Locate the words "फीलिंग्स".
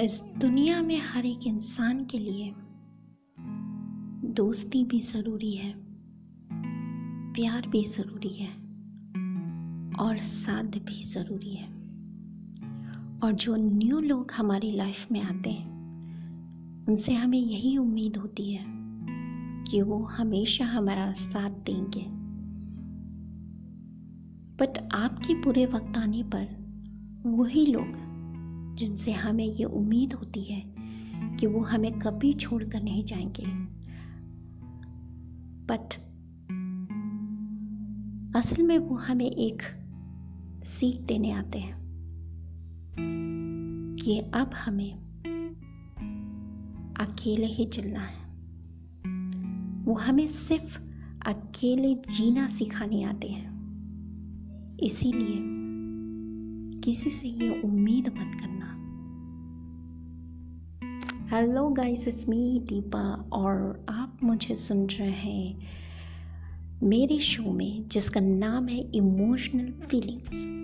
69.86-70.57